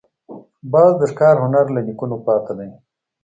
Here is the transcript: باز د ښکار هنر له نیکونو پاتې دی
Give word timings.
باز 0.71 0.91
د 0.97 1.01
ښکار 1.11 1.35
هنر 1.43 1.65
له 1.75 1.79
نیکونو 1.87 2.17
پاتې 2.25 2.53
دی 2.57 2.69